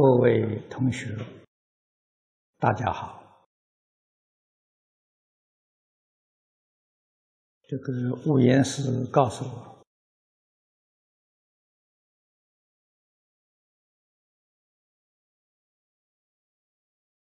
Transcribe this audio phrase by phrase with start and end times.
[0.00, 1.08] 各位同学，
[2.58, 3.50] 大家好。
[7.66, 9.84] 这个悟言师告诉我，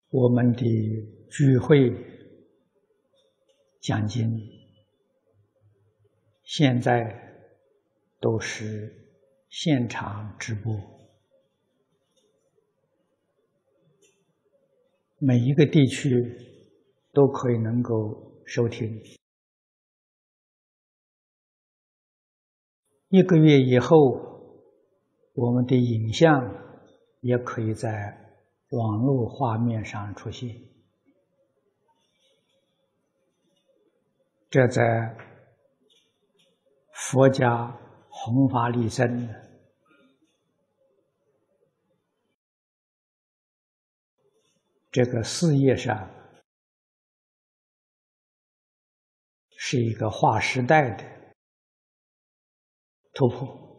[0.08, 0.64] 我们的
[1.30, 1.92] 聚会
[3.80, 4.40] 讲经，
[6.42, 7.48] 现在
[8.18, 8.92] 都是
[9.50, 10.95] 现场直播。
[15.18, 16.12] 每一个地区
[17.14, 19.02] 都可以能够收听。
[23.08, 23.96] 一个月以后，
[25.32, 26.52] 我们的影像
[27.20, 27.90] 也可以在
[28.70, 30.54] 网络画面上出现。
[34.50, 35.16] 这在
[36.92, 37.74] 佛家
[38.10, 39.45] 弘法利生。
[44.96, 46.10] 这个事业上
[49.58, 51.04] 是一个划时代的
[53.12, 53.78] 突破，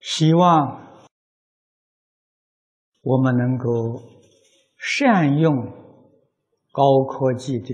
[0.00, 1.06] 希望
[3.02, 4.02] 我们能够
[4.76, 5.54] 善用
[6.72, 7.68] 高科技的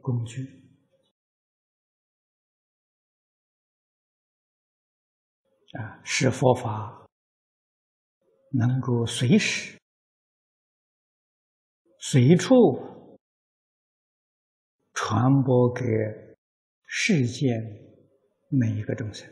[0.00, 0.55] 工具。
[5.76, 7.06] 啊，使佛法
[8.52, 9.78] 能够随时、
[11.98, 13.18] 随处
[14.94, 15.82] 传播给
[16.86, 17.60] 世间
[18.48, 19.30] 每一个众生。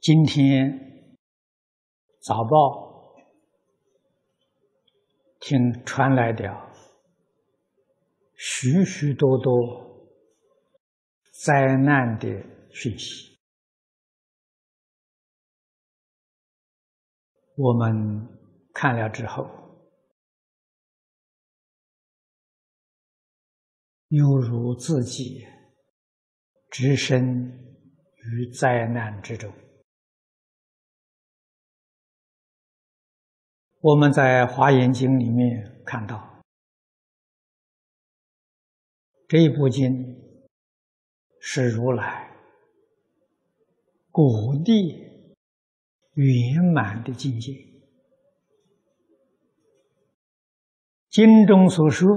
[0.00, 1.16] 今天
[2.20, 3.14] 早报
[5.40, 6.44] 听传来的
[8.34, 9.91] 许许多多。
[11.44, 12.28] 灾难的
[12.70, 13.36] 讯息，
[17.56, 18.28] 我们
[18.72, 19.42] 看了之后，
[24.06, 25.44] 犹如自己
[26.70, 27.26] 置身
[28.18, 29.52] 于灾难之中。
[33.80, 36.40] 我们在《华严经》里面看到
[39.26, 40.21] 这一部经。
[41.44, 42.30] 是如来
[44.12, 45.34] 果地
[46.14, 47.52] 圆满的境界。
[51.10, 52.08] 经中所说，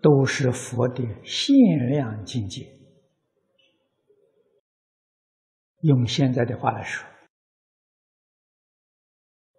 [0.00, 1.54] 都是佛的限
[1.90, 2.66] 量境界。
[5.82, 7.06] 用现在的话来说，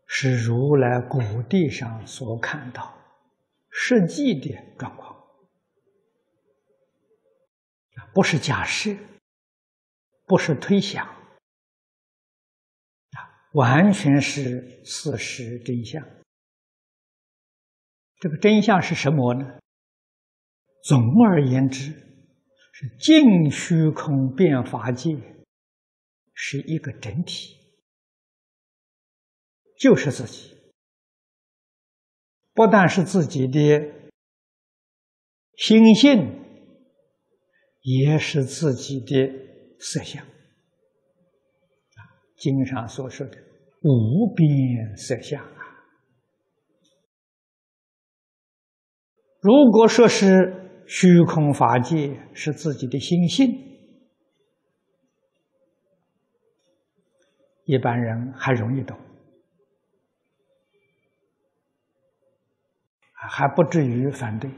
[0.08, 2.98] 是如来果地上所看到
[3.70, 5.17] 实际的状况。
[8.14, 8.96] 不是假设，
[10.26, 11.18] 不是推想，啊，
[13.54, 16.04] 完全是事实真相。
[18.20, 19.60] 这个真相是什么呢？
[20.84, 21.92] 总而言之，
[22.74, 25.16] 是净虚空变法界
[26.34, 27.56] 是一个整体，
[29.80, 30.56] 就是自己，
[32.54, 34.10] 不但是自己的
[35.56, 36.47] 心性。
[37.90, 39.16] 也是自己的
[39.80, 40.22] 色相，
[42.36, 43.38] 经上所说的
[43.82, 45.62] 无边色相啊。
[49.40, 53.48] 如果说是虚空法界是自己的心性，
[57.64, 59.00] 一般人还容易懂，
[63.14, 64.52] 还不至于反对。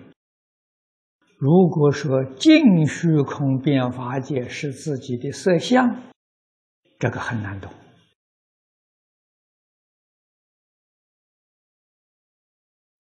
[1.40, 6.04] 如果说净虚空变法界是自己的色相，
[7.00, 7.72] 这个很难懂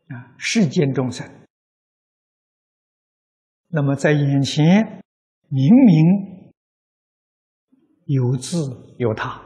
[0.07, 0.33] 啊！
[0.37, 1.29] 世间众生，
[3.67, 5.03] 那么在眼前
[5.49, 6.53] 明明
[8.05, 9.43] 有自有他，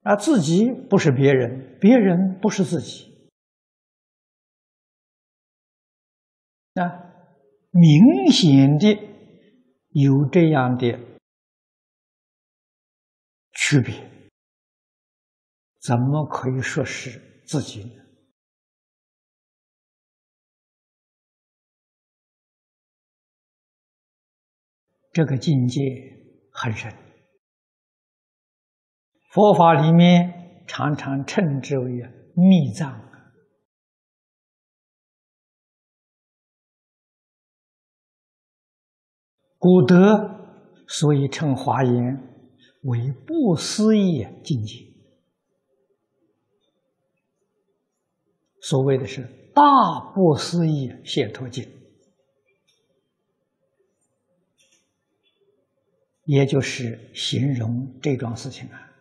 [0.00, 3.11] 啊自己不是别人，别人不是自己。
[6.74, 7.12] 那
[7.70, 8.98] 明显的
[9.90, 10.98] 有这样的
[13.52, 13.94] 区别，
[15.80, 18.02] 怎么可以说是自己呢？
[25.12, 25.80] 这个境界
[26.50, 26.90] 很深，
[29.30, 31.90] 佛法里面常常称之为
[32.34, 33.11] 密藏。
[39.62, 40.28] 古德
[40.88, 41.92] 所以称华严
[42.82, 44.84] 为不思议境界。
[48.60, 49.22] 所谓的是
[49.54, 49.62] 大
[50.16, 51.64] 不思议解脱境，
[56.24, 58.92] 也就是形容这桩事情啊。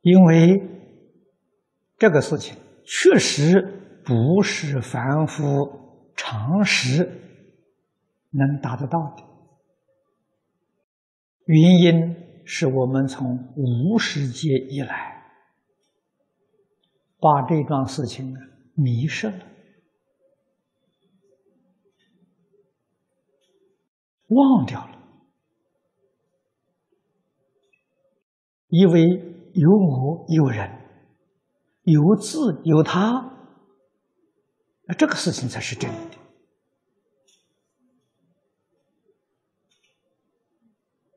[0.00, 0.58] 因为
[1.98, 2.56] 这个事情
[2.86, 3.60] 确实
[4.06, 5.79] 不是凡夫
[6.22, 7.22] 常识
[8.30, 9.24] 能达得到的，
[11.46, 15.24] 原因是我们从无始劫以来
[17.18, 18.40] 把这桩事情啊
[18.74, 19.46] 迷失了，
[24.28, 24.98] 忘掉了，
[28.68, 29.30] 以为。
[29.52, 30.70] 有我有人，
[31.82, 33.39] 有自有他，
[34.90, 36.18] 那这个事情才是真的。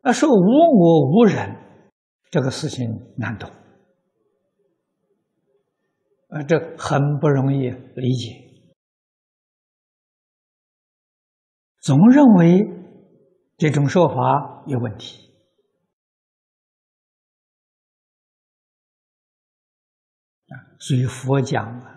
[0.03, 1.55] 啊，说无我无人，
[2.29, 2.85] 这个事情
[3.17, 3.49] 难懂，
[6.27, 8.63] 啊，这很不容易理解，
[11.79, 12.67] 总认为
[13.57, 15.33] 这种说法有问题。
[20.77, 21.92] 所以佛讲啊，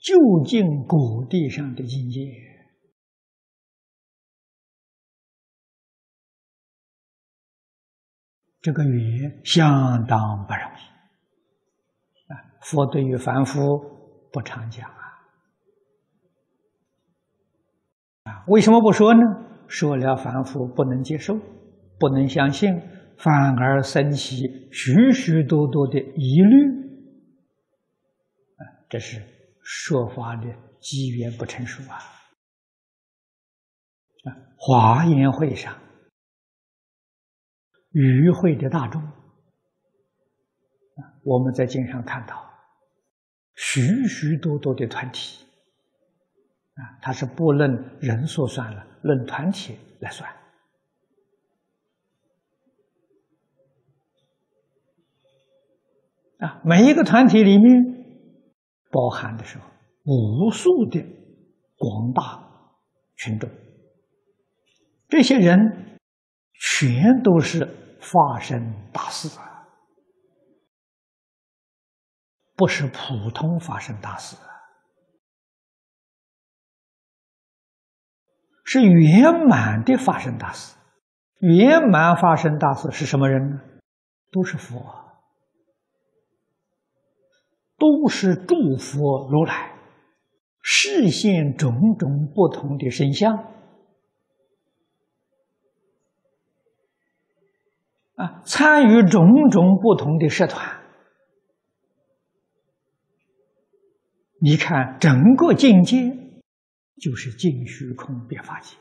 [0.00, 2.20] 究竟果地上的境界，
[8.62, 12.34] 这个语相当不容易啊。
[12.62, 13.78] 佛对于凡夫
[14.32, 15.02] 不常讲啊，
[18.24, 19.20] 啊，为什么不说呢？
[19.68, 21.38] 说了凡夫不能接受，
[21.98, 22.74] 不能相信，
[23.18, 26.80] 反而生起许许多多的疑虑。
[28.88, 29.22] 这是
[29.72, 31.96] 说法的机缘不成熟啊！
[34.24, 35.80] 啊，华严会上，
[37.90, 39.14] 与会的大众啊，
[41.22, 42.50] 我们在经上看到
[43.54, 45.46] 许许多多的团体
[46.74, 50.28] 啊，它是不论人数算了，论团体来算
[56.38, 57.99] 啊，每一个团体里面。
[58.90, 59.64] 包含的时候，
[60.04, 61.00] 无数的
[61.76, 62.42] 广大
[63.16, 63.48] 群众，
[65.08, 65.98] 这些人
[66.54, 69.68] 全都是发生大事啊，
[72.56, 74.36] 不是普通发生大事，
[78.64, 80.76] 是圆满的发生大事。
[81.40, 83.60] 圆满发生大事是什么人呢？
[84.30, 85.09] 都是佛。
[87.80, 89.74] 都是诸佛如来，
[90.60, 93.34] 视现种种不同的身相
[98.16, 100.78] 啊，参与种种不同的社团。
[104.42, 105.96] 你看，整个境界
[107.00, 108.76] 就是净虚空变法界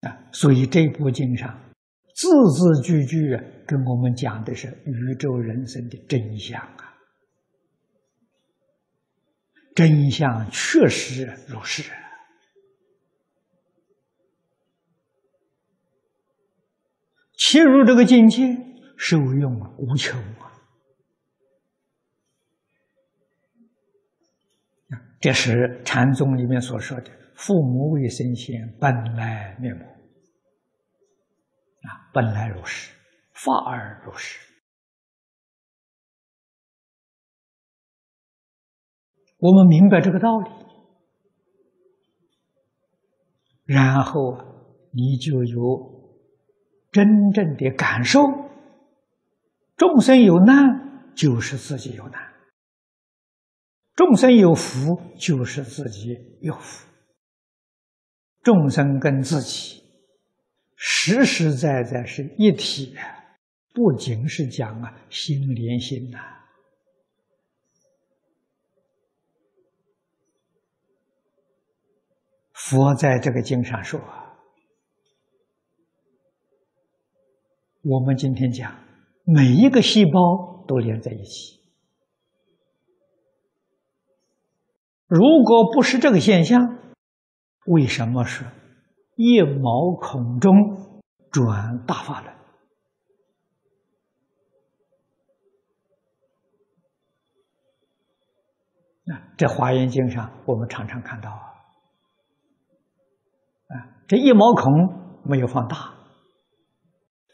[0.00, 1.63] 啊，所以这部经上。
[2.14, 6.94] 字字句句跟我们讲的是宇宙人生的真相啊！
[9.74, 11.82] 真相确实如是，
[17.36, 18.56] 切入这个境界，
[18.96, 20.52] 受用无穷啊！
[25.20, 29.84] 这是禅宗里面所说的“父母未生前，本来面目”。
[31.84, 32.92] 啊，本来如是，
[33.32, 34.40] 法而如是。
[39.38, 40.50] 我们明白这个道理，
[43.64, 44.38] 然后
[44.92, 46.24] 你就有
[46.90, 48.20] 真正的感受：
[49.76, 52.32] 众生有难，就是自己有难；
[53.94, 56.88] 众生有福，就是自己有福。
[58.42, 59.83] 众生跟自己。
[60.86, 62.94] 实实在在是一体，
[63.72, 66.18] 不仅是讲啊心连心呐。
[72.52, 73.98] 佛在这个经上说，
[77.80, 78.78] 我们今天讲
[79.24, 81.60] 每一个细胞都连在一起，
[85.06, 86.78] 如果不是这个现象，
[87.64, 88.44] 为什么是？
[89.16, 90.52] 一毛孔中
[91.30, 92.34] 转大法轮，
[99.16, 101.54] 啊，这《华严经》上，我们常常看到啊，
[103.68, 105.94] 啊，这一毛孔没有放大，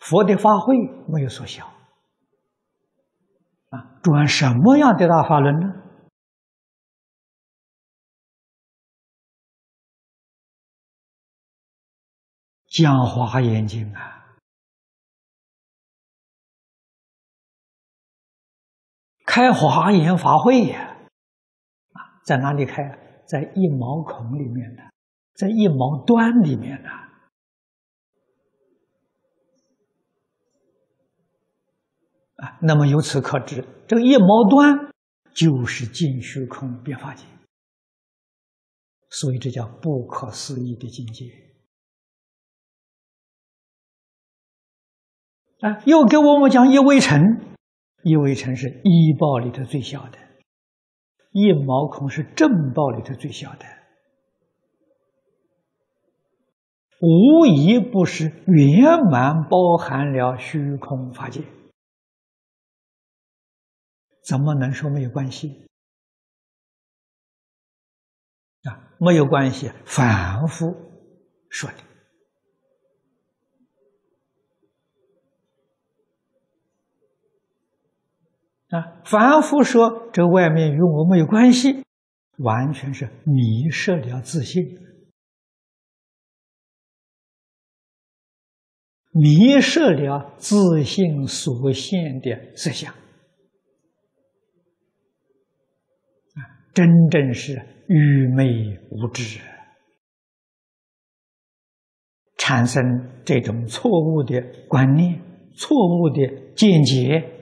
[0.00, 0.76] 佛的法会
[1.08, 1.66] 没有缩小，
[3.70, 5.79] 啊，转什么样的大法轮呢？
[12.80, 14.36] 讲《华严经》啊，
[19.26, 20.96] 开华严法会呀。
[21.92, 22.82] 啊在哪里开？
[23.26, 24.82] 在一毛孔里面的，
[25.34, 27.08] 在一毛端里面的啊。
[32.62, 34.90] 那么由此可知，这个一毛端
[35.34, 37.26] 就是尽虚空变化界，
[39.10, 41.49] 所以这叫不可思议的境界。
[45.60, 47.20] 啊，又给我们讲一微尘，
[48.02, 50.18] 一微尘是一报里头最小的。
[51.32, 53.64] 一毛孔是正报里头最小的，
[57.00, 61.42] 无一不是圆满包含了虚空法界，
[64.24, 65.68] 怎么能说没有关系？
[68.64, 70.74] 啊，没有关系，反复
[71.48, 71.89] 说的。
[78.70, 81.82] 啊，反复说这外面与我没有关系，
[82.38, 84.64] 完全是迷失了自信，
[89.10, 92.92] 迷失了自信所现的色相，
[96.34, 96.38] 啊，
[96.72, 98.46] 真正是愚昧
[98.92, 99.40] 无知，
[102.36, 102.80] 产生
[103.24, 105.20] 这种错误的观念、
[105.56, 107.38] 错误的见解。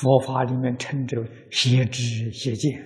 [0.00, 2.82] 佛法里面称之为邪知邪见，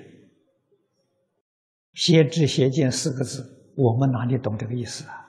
[1.92, 5.20] 邪知邪见四个字，我们哪里懂这个意思啊？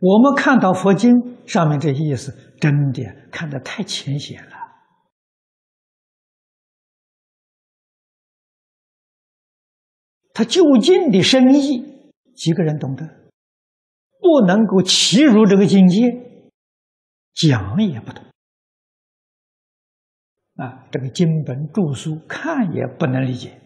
[0.00, 1.10] 我们看到佛经
[1.44, 3.02] 上面这些意思，真的
[3.32, 4.56] 看得太浅显了。
[10.32, 11.82] 他究竟的深意，
[12.36, 13.19] 几个人懂得？
[14.20, 16.00] 不能够齐入这个境界，
[17.32, 18.24] 讲也不懂
[20.56, 20.86] 啊！
[20.92, 23.58] 这个经本著书看也不能理解。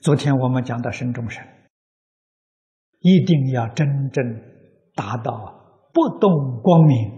[0.00, 1.42] 昨天我们讲到身中神，
[3.00, 4.24] 一定要真正
[4.94, 7.10] 达到不动光明，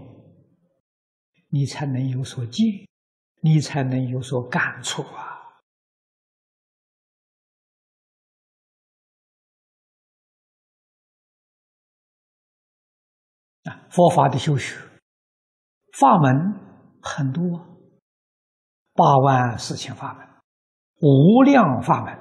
[1.49, 2.86] 你才能有所见。
[3.41, 5.59] 你才能有所感触啊！
[13.63, 14.75] 啊，佛法的修学
[15.93, 17.41] 法门很多，
[18.93, 20.27] 八万四千法门，
[20.99, 22.13] 无量法门。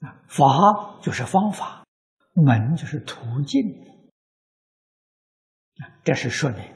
[0.00, 1.86] 啊，法就是方法，
[2.34, 3.62] 门就是途径。
[6.02, 6.73] 这是说明。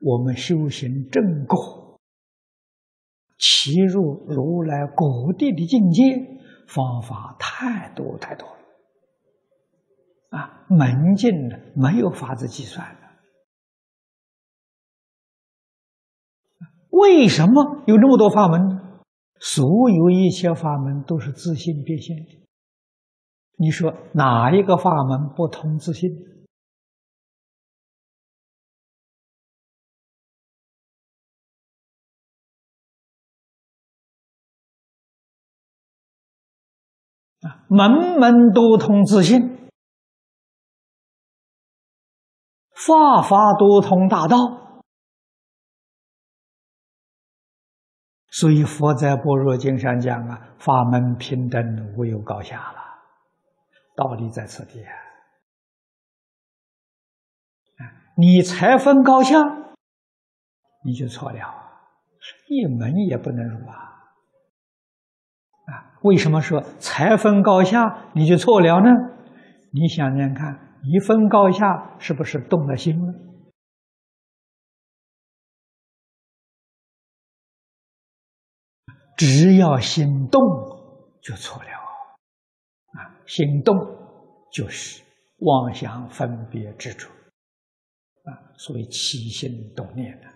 [0.00, 1.98] 我们修行正果，
[3.38, 6.02] 其入如来果地的境界，
[6.68, 11.32] 方法太多太多了，啊，门径
[11.74, 13.06] 没有法子计算的。
[16.90, 18.82] 为什么有那么多法门？
[19.38, 22.46] 所有一切法门都是自信变现的。
[23.58, 26.10] 你说哪一个法门不通自信？
[37.68, 39.68] 门门都通自信，
[42.70, 44.36] 法法都通大道，
[48.28, 51.62] 所以佛在般若经上讲啊，法门平等，
[51.96, 52.78] 无有高下了，
[53.96, 54.92] 道理在此地啊。
[58.18, 59.36] 你才分高下，
[60.84, 61.38] 你就错了，
[62.48, 63.95] 一门也不能入啊。
[66.06, 68.88] 为什么说才分高下你就错了呢？
[69.72, 73.12] 你想想看，一分高下是不是动了心了？
[79.16, 80.40] 只要心动
[81.22, 83.16] 就错了啊！
[83.26, 83.74] 心动
[84.52, 85.02] 就是
[85.38, 90.35] 妄想分别执着啊，所以起心动念的。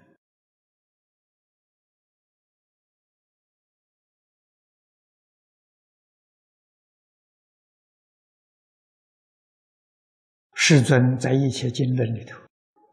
[10.73, 12.39] 世尊在一切经论里头，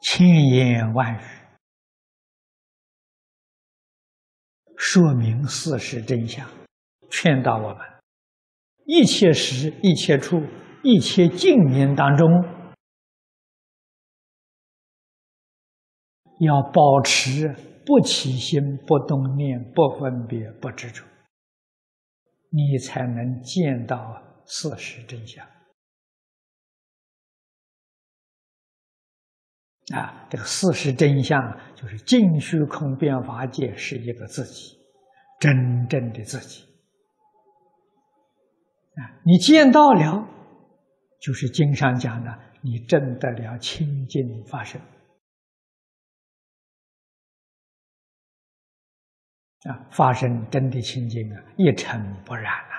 [0.01, 1.19] 千言万语，
[4.75, 6.50] 说明事实真相，
[7.12, 7.77] 劝导我们：
[8.86, 10.41] 一切时、一切处、
[10.84, 12.27] 一切境缘当中，
[16.39, 17.55] 要保持
[17.86, 21.05] 不起心、不动念、不分别、不执着，
[22.50, 25.48] 你才能见到事实真相。
[29.94, 31.39] 啊，这个事实真相
[31.74, 34.77] 就是净虚空变法界是一个自己，
[35.39, 36.63] 真正的自己。
[38.96, 40.27] 啊，你见到了，
[41.22, 44.82] 就是经上讲的，你证得了清净法身。
[49.70, 52.76] 啊，法身真的清净啊，一尘不染啊。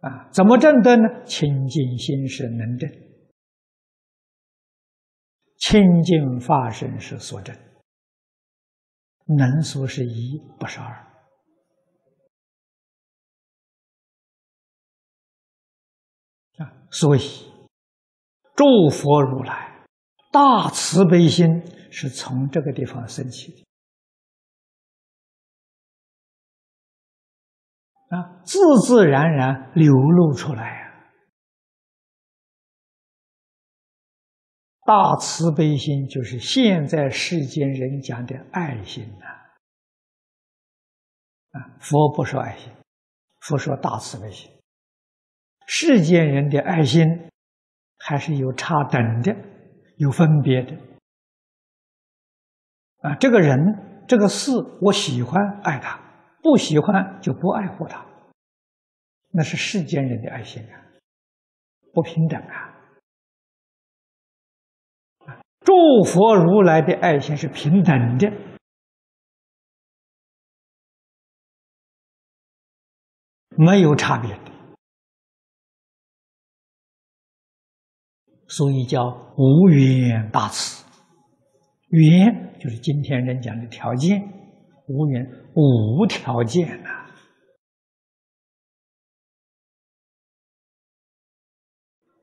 [0.00, 1.24] 啊，怎么证得呢？
[1.26, 2.90] 清净心是能证，
[5.58, 7.54] 清净法身是所证，
[9.26, 11.06] 能所是一，不是二。
[16.56, 17.20] 啊，所以
[18.56, 19.84] 诸佛如来
[20.32, 21.46] 大慈悲心
[21.90, 23.69] 是从这个地方升起的。
[28.10, 30.90] 啊，自自然然流露出来呀！
[34.84, 39.26] 大慈悲心就是现在世间人讲的爱心呐。
[41.52, 42.72] 啊，佛不说爱心，
[43.38, 44.50] 佛说大慈悲心。
[45.68, 47.06] 世间人的爱心
[47.96, 49.32] 还是有差等的，
[49.98, 50.76] 有分别的。
[53.02, 54.50] 啊，这个人这个事，
[54.82, 56.09] 我喜欢爱他。
[56.42, 58.06] 不喜欢就不爱护他，
[59.30, 60.86] 那是世间人的爱心啊，
[61.92, 62.68] 不平等啊！
[65.60, 65.72] 诸
[66.04, 68.32] 佛如来的爱心是平等的，
[73.50, 74.52] 没有差别的，
[78.48, 79.04] 所以叫
[79.36, 80.86] 无缘大慈。
[81.88, 84.39] 缘就是今天人讲的条件。
[84.92, 85.24] 无缘
[85.54, 87.06] 无条件呐，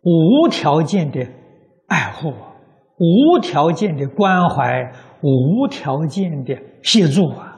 [0.01, 1.21] 无条件的
[1.87, 2.33] 爱护，
[2.97, 6.53] 无条件的关怀，无条件的
[6.83, 7.53] 协助啊！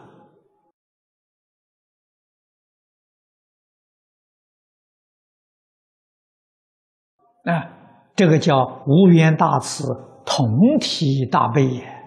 [7.45, 9.83] 啊，这个叫无缘大慈，
[10.23, 11.98] 同体大悲也。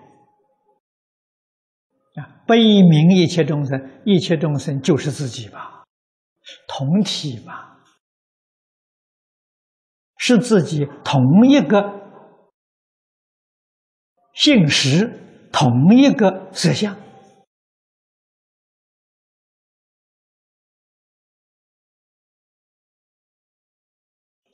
[2.47, 5.85] 悲悯一切众生，一切众生就是自己吧，
[6.67, 7.79] 同体吧，
[10.17, 12.01] 是自己同一个
[14.35, 16.97] 性实，同一个色相。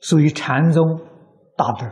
[0.01, 0.83] 所以禅宗
[1.57, 1.85] 大德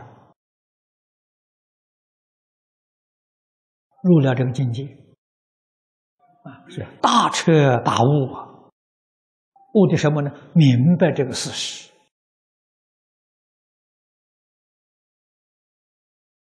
[4.02, 5.07] 入了这个境界。
[6.68, 8.48] 是大彻大悟啊！
[9.74, 10.30] 悟的什么呢？
[10.54, 11.92] 明白这个事实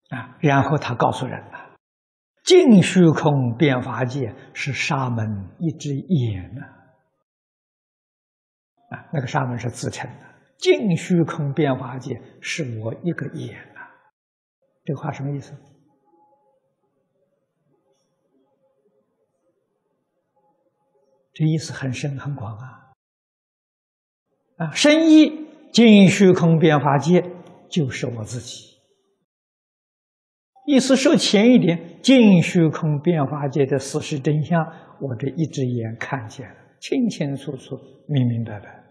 [0.09, 0.37] 啊！
[0.41, 1.75] 然后他告诉人了：
[2.43, 6.61] 净虚空变法界是沙门一只眼呢。
[8.89, 10.25] 啊，那个沙门是自称的，
[10.57, 13.81] 净虚空变法界是我一个眼呐。
[14.83, 15.53] 这个话什么意思？
[21.33, 22.93] 这意思很深很广啊！
[24.57, 27.23] 啊，深意尽虚空变化界
[27.69, 28.71] 就是我自己。
[30.67, 34.63] 意思说浅一点，尽虚空变化界的事实真相，
[35.01, 37.75] 我这一只眼看见了，清清楚楚、
[38.07, 38.83] 明明白白。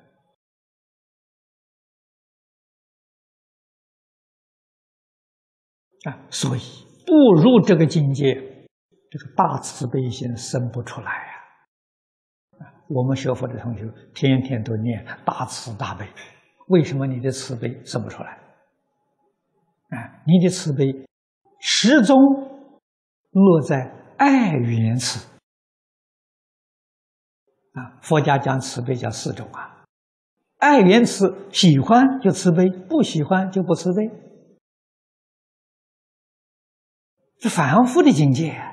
[6.11, 6.61] 啊，所以
[7.07, 11.32] 步入这个境界，这个大慈悲心生不出来。
[12.92, 16.07] 我们学佛的同学天天都念大慈大悲，
[16.68, 18.38] 为什么你的慈悲生不出来？
[19.88, 21.07] 啊，你的慈悲
[21.61, 22.16] 始终
[23.31, 25.26] 落在爱缘慈。
[27.72, 29.85] 啊，佛家讲慈悲叫四种啊，
[30.59, 34.11] 爱缘慈，喜欢就慈悲，不喜欢就不慈悲，
[37.40, 38.50] 是反复的境界。
[38.50, 38.71] 啊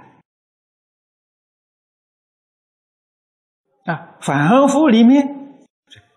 [3.89, 5.57] 啊，凡夫里面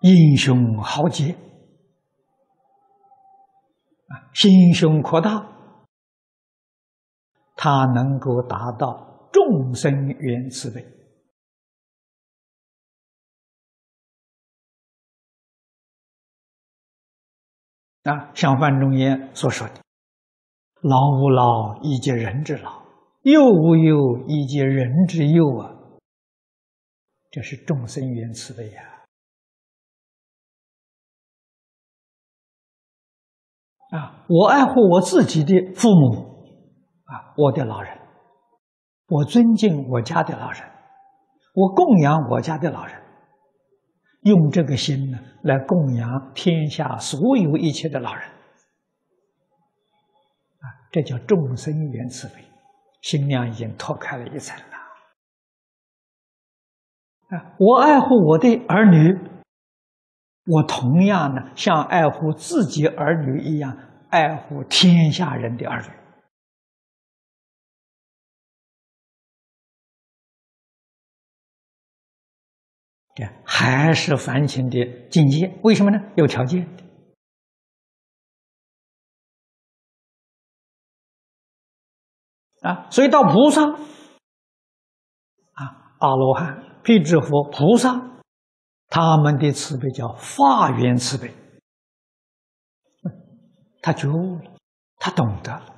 [0.01, 1.31] 英雄豪杰
[4.09, 5.47] 啊心胸扩大，
[7.55, 10.85] 他能够达到众生缘慈悲。
[18.03, 19.81] 啊，像范仲淹所说的
[20.81, 22.83] ：“老吾老以及人之老，
[23.23, 25.71] 幼吾幼以及人之幼啊。”
[27.33, 28.83] 这是众生缘慈悲呀！
[33.89, 36.13] 啊，我爱护我自己的父母，
[37.05, 37.97] 啊，我的老人，
[39.07, 40.61] 我尊敬我家的老人，
[41.55, 43.01] 我供养我家的老人，
[44.21, 48.29] 用这个心呢来供养天下所有一切的老人，
[50.59, 52.43] 啊，这叫众生缘慈悲，
[53.01, 54.55] 心量已经拓开了一层。
[57.57, 59.17] 我爱护我的儿女，
[60.45, 63.77] 我同样呢，像爱护自己儿女一样
[64.09, 65.87] 爱护天下人的儿女。
[73.15, 75.59] 这还是凡情的境界？
[75.63, 75.99] 为什么呢？
[76.15, 76.67] 有条件
[82.61, 82.89] 啊！
[82.89, 83.77] 所以到菩萨啊，
[85.99, 86.72] 阿罗汉。
[86.83, 88.21] 辟支佛菩萨，
[88.89, 91.33] 他们的慈悲叫法缘慈悲，
[93.81, 94.51] 他觉悟了，
[94.97, 95.75] 他懂得了，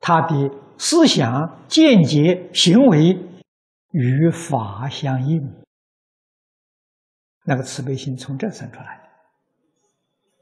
[0.00, 3.18] 他的思想、见解、行为
[3.90, 5.62] 与法相应，
[7.44, 9.10] 那个慈悲心从这生出来，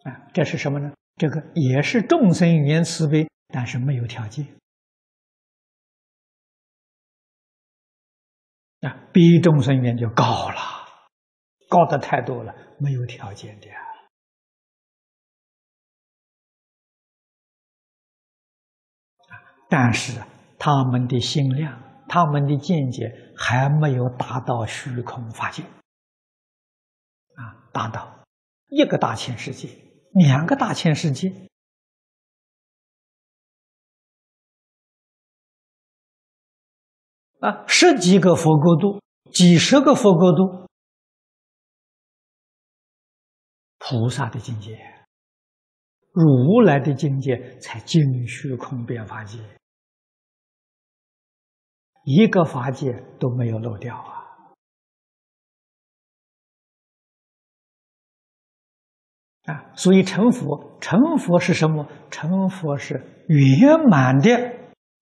[0.04, 0.92] 啊，这是什么呢？
[1.16, 3.26] 这个也是众生缘慈悲。
[3.48, 4.46] 但是没有条件
[8.80, 10.56] 啊，比众生缘就高了，
[11.68, 13.68] 高的太多了，没有条件的。
[19.68, 20.20] 但是
[20.58, 25.62] 他们的心量、他们的见解还没有达到虚空法界
[27.34, 28.24] 啊，达到
[28.66, 29.68] 一个大千世界、
[30.12, 31.45] 两个大千世界。
[37.40, 40.66] 啊，十几个佛国度，几十个佛国度，
[43.78, 44.78] 菩萨的境界，
[46.12, 49.38] 如来的境界才尽虚空变法界，
[52.04, 54.24] 一个法界都没有漏掉啊！
[59.52, 61.86] 啊，所以成佛，成佛是什么？
[62.10, 64.30] 成佛是圆满的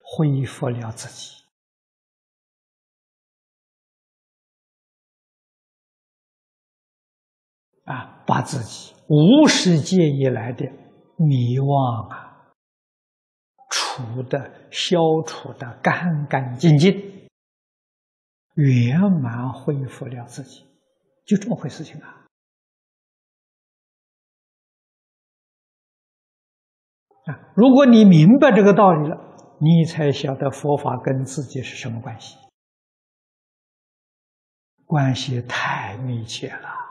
[0.01, 1.44] 恢复了自己。
[7.85, 10.65] 啊，把自己无始界以来的
[11.17, 12.49] 迷惘啊，
[13.71, 17.29] 除的、消除的干干净净，
[18.55, 20.65] 圆满恢复了自己，
[21.27, 22.25] 就这么回事情啊！
[27.27, 29.17] 啊，如果你明白这个道理了，
[29.61, 32.37] 你才晓得佛法跟自己是什么关系，
[34.87, 36.84] 关系太密切了。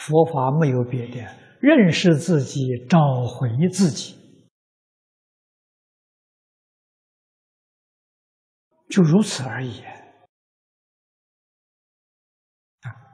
[0.00, 1.20] 佛法没有别的，
[1.60, 4.16] 认识自己，找回自己，
[8.88, 9.84] 就如此而已。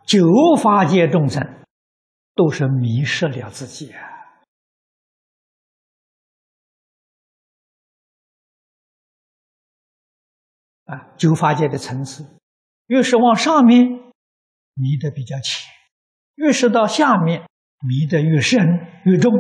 [0.07, 0.25] 九
[0.63, 1.43] 法界众生
[2.37, 4.07] 都是迷失了自己啊！
[10.85, 12.25] 啊，九法界的层次，
[12.87, 13.89] 越是往上面
[14.75, 15.76] 迷得比较浅。
[16.37, 17.43] 越是到下面，
[17.81, 18.61] 迷得越深
[19.05, 19.33] 越重，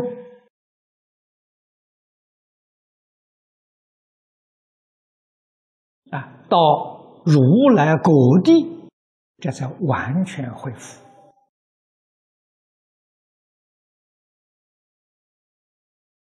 [6.10, 8.88] 啊，到如来果地，
[9.38, 11.02] 这才完全恢复。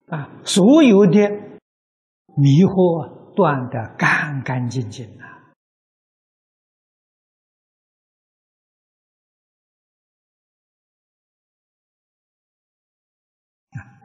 [0.07, 1.19] 啊，所有的
[2.37, 5.24] 迷惑断得干干净净的。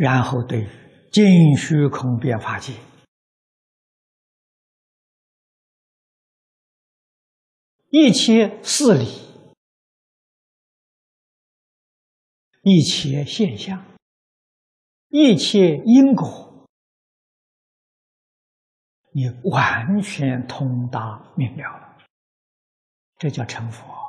[0.01, 0.67] 然后对
[1.13, 2.73] 尽虚空变法界，
[7.91, 9.05] 一切事理、
[12.63, 13.85] 一切现象、
[15.11, 16.67] 一切因果，
[19.13, 21.99] 你完全通达明了了，
[23.19, 24.00] 这叫成佛。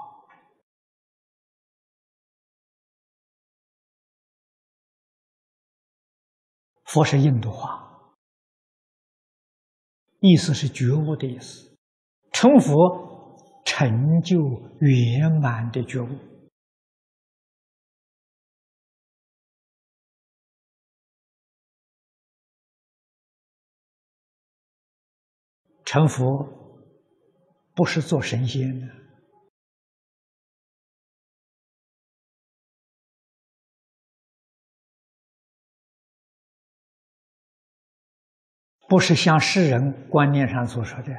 [6.92, 8.12] 佛是印度话，
[10.20, 11.78] 意思是觉悟的意思。
[12.34, 14.38] 成佛成就
[14.82, 16.10] 圆满的觉悟，
[25.86, 26.46] 成佛
[27.74, 29.01] 不是做神仙的。
[38.92, 41.14] 不是像世人观念上所说的，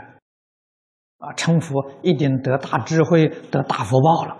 [1.16, 4.36] 啊，成佛一定得大智慧、得大福报了，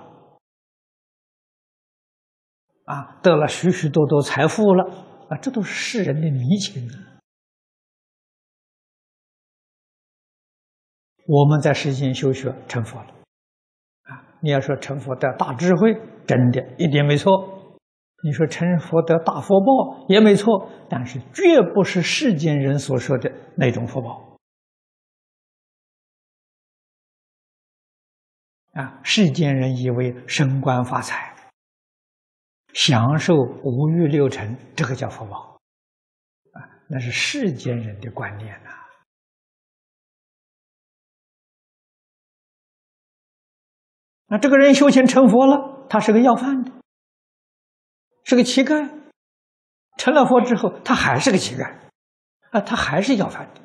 [2.84, 4.84] 啊，得了许许多多财富了，
[5.30, 7.24] 啊，这都是世人的迷情啊。
[11.26, 13.14] 我们在世间修学成佛了，
[14.02, 15.94] 啊，你要说成佛得大智慧，
[16.26, 17.61] 真的一点没错。
[18.24, 24.38] 你说成佛得大福报也没错，但是绝不是世间人所说的那种福报。
[28.74, 31.34] 啊，世间人以为升官发财、
[32.72, 35.58] 享受五欲六尘，这个叫福报，
[36.52, 38.70] 啊，那是世间人的观念呐。
[44.28, 46.81] 那这个人修行成佛了，他是个要饭的。
[48.24, 48.90] 是个乞丐，
[49.96, 51.76] 成了佛之后，他还是个乞丐，
[52.50, 53.60] 啊，他还是要饭的，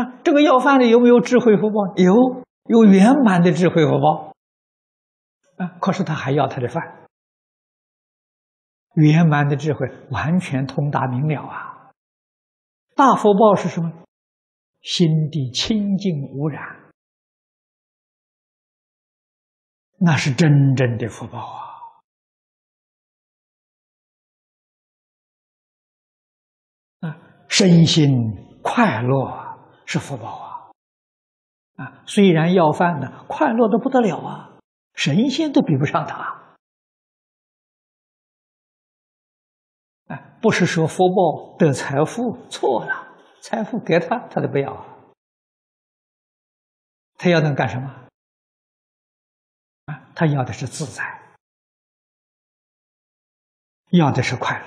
[0.00, 1.94] 啊，这个要饭的有没有智慧福报？
[1.96, 4.34] 有，有圆满的智慧福报，
[5.56, 7.06] 啊，可是他还要他的饭，
[8.94, 11.90] 圆满的智慧完全通达明了啊，
[12.94, 13.92] 大福报是什么？
[14.82, 16.85] 心地清净无染。
[19.98, 21.64] 那是真正的福报啊！
[27.00, 28.06] 啊，身心
[28.62, 30.70] 快乐是福报啊！
[31.76, 34.58] 啊，虽然要饭呢，快乐的不得了啊，
[34.94, 36.56] 神仙都比不上他。
[40.08, 44.86] 哎，不是说福报得财富错了，财富给他，他都不要，
[47.16, 48.05] 他要能干什么？
[50.16, 51.04] 他要的是自在，
[53.90, 54.58] 要的是快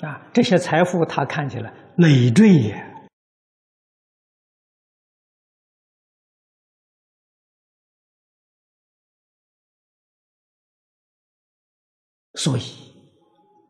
[0.00, 0.28] 乐啊！
[0.34, 2.74] 这些财富他看起来累赘也，
[12.34, 12.92] 所以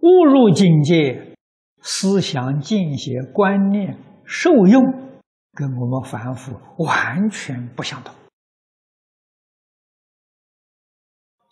[0.00, 1.36] 误入境界，
[1.82, 5.03] 思想见解观念受用。
[5.54, 8.14] 跟我们凡夫完全不相同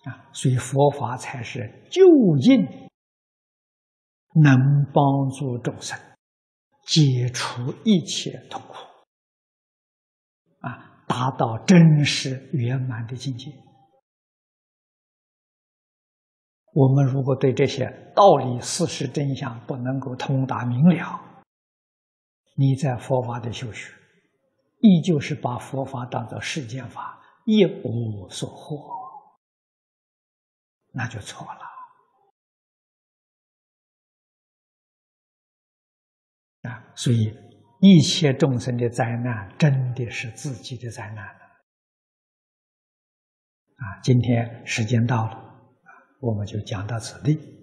[0.04, 1.60] 啊，所以佛法才是
[1.90, 2.02] 究
[2.40, 2.66] 竟
[4.34, 4.56] 能
[4.92, 5.96] 帮助众生
[6.84, 8.74] 解除一切痛苦
[10.66, 13.52] 啊，达到真实圆满的境界。
[16.74, 17.84] 我们如果对这些
[18.16, 21.20] 道理、事实、真相不能够通达明了，
[22.54, 23.92] 你在佛法的修学，
[24.80, 28.90] 依旧是把佛法当做世间法，一无所获，
[30.92, 31.60] 那就错了。
[36.70, 37.34] 啊，所以
[37.80, 41.26] 一切众生的灾难，真的是自己的灾难
[43.76, 45.74] 啊，今天时间到了，
[46.20, 47.61] 我们就讲到此地。